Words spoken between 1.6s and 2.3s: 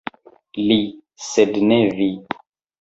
ne vi!